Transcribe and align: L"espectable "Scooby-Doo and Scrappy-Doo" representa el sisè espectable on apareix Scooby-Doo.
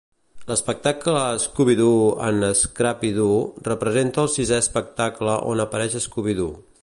L"espectable 0.51 1.19
"Scooby-Doo 1.43 2.15
and 2.29 2.47
Scrappy-Doo" 2.61 3.37
representa 3.69 4.23
el 4.25 4.33
sisè 4.37 4.61
espectable 4.65 5.37
on 5.53 5.65
apareix 5.67 6.01
Scooby-Doo. 6.07 6.55